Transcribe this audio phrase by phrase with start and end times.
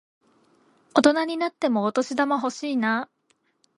[0.95, 3.33] 大人になってもお年玉欲しいなぁ。